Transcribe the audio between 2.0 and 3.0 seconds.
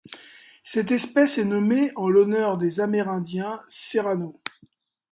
l'honneur des